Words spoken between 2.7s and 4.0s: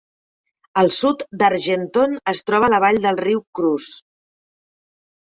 la vall del riu Creuse.